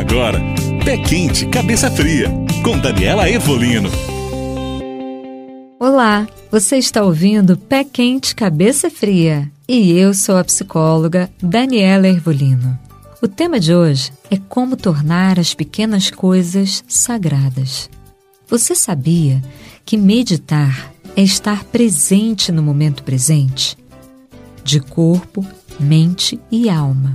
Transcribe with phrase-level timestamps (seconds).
[0.00, 0.40] Agora,
[0.82, 2.30] Pé Quente, Cabeça Fria,
[2.64, 3.90] com Daniela Evolino.
[5.78, 12.78] Olá, você está ouvindo Pé Quente, Cabeça Fria e eu sou a psicóloga Daniela Ervolino.
[13.20, 17.90] O tema de hoje é como tornar as pequenas coisas sagradas.
[18.48, 19.42] Você sabia
[19.84, 23.76] que meditar é estar presente no momento presente?
[24.64, 25.44] De corpo,
[25.78, 27.12] mente e alma.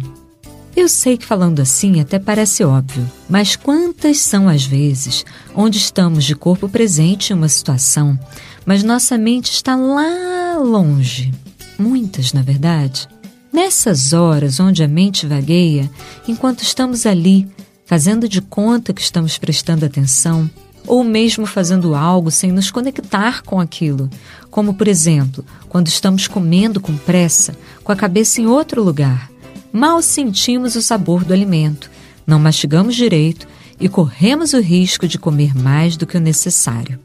[0.76, 5.23] Eu sei que falando assim até parece óbvio, mas quantas são as vezes
[5.55, 8.20] onde estamos de corpo presente em uma situação,
[8.66, 11.34] mas nossa mente está lá longe?
[11.80, 13.08] Muitas, na verdade.
[13.54, 15.90] Nessas horas onde a mente vagueia,
[16.27, 17.48] enquanto estamos ali,
[17.85, 20.49] fazendo de conta que estamos prestando atenção,
[20.85, 24.10] ou mesmo fazendo algo sem nos conectar com aquilo,
[24.52, 29.34] como por exemplo, quando estamos comendo com pressa, com a cabeça em outro lugar
[29.75, 31.91] mal sentimos o sabor do alimento,
[32.25, 33.45] não mastigamos direito
[33.77, 36.98] e corremos o risco de comer mais do que o necessário,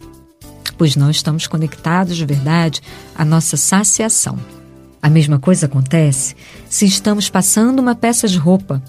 [0.78, 2.80] pois não estamos conectados de verdade
[3.12, 4.38] à nossa saciação.
[5.02, 6.36] A mesma coisa acontece
[6.68, 8.80] se estamos passando uma peça de roupa.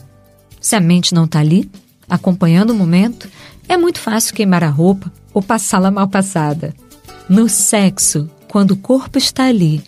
[0.60, 1.68] Se a mente não está ali,
[2.08, 3.28] acompanhando o momento,
[3.68, 6.76] é muito fácil queimar a roupa ou passá-la mal passada.
[7.28, 9.82] No sexo, quando o corpo está ali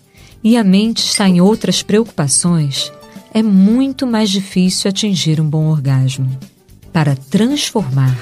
[0.44, 2.91] e a mente está em outras preocupações,
[3.34, 6.30] é muito mais difícil atingir um bom orgasmo.
[6.92, 8.16] Para transformar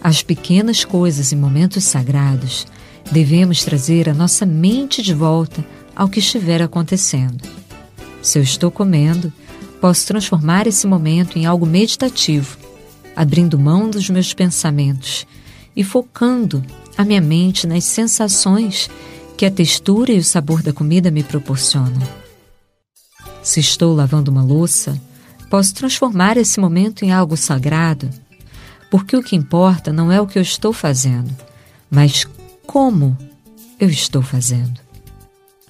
[0.00, 2.66] as pequenas coisas em momentos sagrados,
[3.10, 5.64] devemos trazer a nossa mente de volta
[5.96, 7.42] ao que estiver acontecendo.
[8.22, 9.32] Se eu estou comendo,
[9.80, 12.56] posso transformar esse momento em algo meditativo,
[13.16, 15.26] abrindo mão dos meus pensamentos
[15.74, 16.64] e focando
[16.96, 18.88] a minha mente nas sensações
[19.36, 22.23] que a textura e o sabor da comida me proporcionam.
[23.44, 24.98] Se estou lavando uma louça,
[25.50, 28.08] posso transformar esse momento em algo sagrado,
[28.90, 31.30] porque o que importa não é o que eu estou fazendo,
[31.90, 32.26] mas
[32.66, 33.16] como
[33.78, 34.80] eu estou fazendo.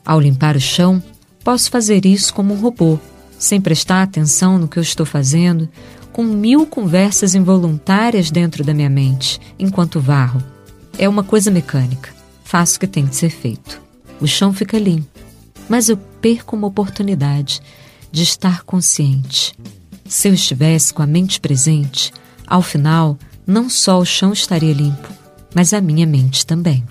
[0.06, 1.02] Ao limpar o chão,
[1.42, 2.96] posso fazer isso como um robô,
[3.36, 5.68] sem prestar atenção no que eu estou fazendo,
[6.12, 10.40] com mil conversas involuntárias dentro da minha mente, enquanto varro.
[10.96, 12.14] É uma coisa mecânica.
[12.44, 13.82] Faço o que tem que ser feito.
[14.20, 15.24] O chão fica limpo
[15.68, 17.60] mas eu perco uma oportunidade
[18.10, 19.52] de estar consciente.
[20.08, 22.10] Se eu estivesse com a mente presente,
[22.46, 25.06] ao final, não só o chão estaria limpo,
[25.54, 26.82] mas a minha mente também.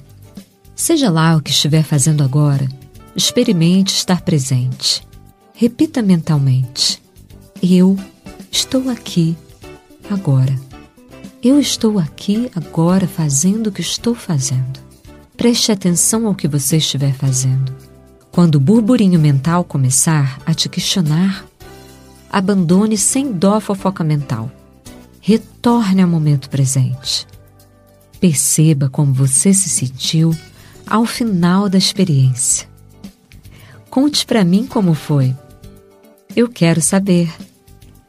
[0.76, 2.70] Seja lá o que estiver fazendo agora,
[3.16, 5.02] experimente estar presente.
[5.56, 7.02] Repita mentalmente:
[7.60, 7.98] Eu
[8.52, 9.36] estou aqui
[10.12, 10.56] agora.
[11.42, 14.80] Eu estou aqui agora fazendo o que estou fazendo.
[15.36, 17.93] Preste atenção ao que você estiver fazendo.
[18.34, 21.46] Quando o burburinho mental começar a te questionar,
[22.32, 24.52] abandone sem dó a fofoca mental.
[25.22, 27.28] Retorne ao momento presente.
[28.20, 30.36] Perceba como você se sentiu
[30.88, 32.68] ao final da experiência.
[33.88, 35.36] Conte para mim como foi.
[36.36, 37.32] Eu quero saber.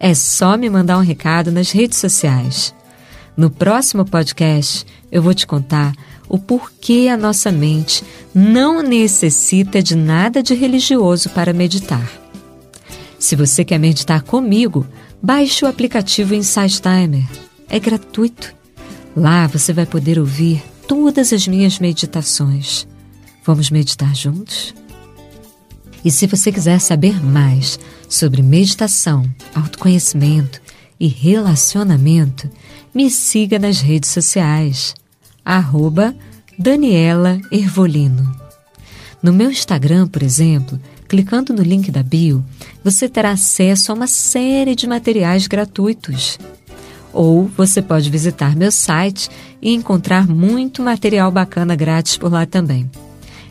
[0.00, 2.74] É só me mandar um recado nas redes sociais.
[3.36, 5.92] No próximo podcast, eu vou te contar
[6.28, 8.04] o porquê a nossa mente
[8.34, 12.10] não necessita de nada de religioso para meditar.
[13.18, 14.86] Se você quer meditar comigo,
[15.22, 17.24] baixe o aplicativo Insight Timer.
[17.68, 18.54] É gratuito.
[19.16, 22.86] Lá você vai poder ouvir todas as minhas meditações.
[23.44, 24.74] Vamos meditar juntos?
[26.04, 29.24] E se você quiser saber mais sobre meditação,
[29.54, 30.60] autoconhecimento
[31.00, 32.50] e relacionamento,
[32.94, 34.94] me siga nas redes sociais
[35.44, 36.14] arroba
[36.58, 38.34] Daniela Ervolino.
[39.22, 40.78] No meu Instagram, por exemplo,
[41.08, 42.44] clicando no link da bio,
[42.82, 46.38] você terá acesso a uma série de materiais gratuitos.
[47.12, 49.30] Ou você pode visitar meu site
[49.62, 52.90] e encontrar muito material bacana grátis por lá também.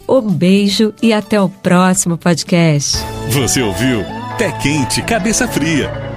[0.06, 2.98] Um beijo e até o próximo podcast.
[3.30, 4.04] Você ouviu
[4.36, 6.07] Pé Quente, Cabeça Fria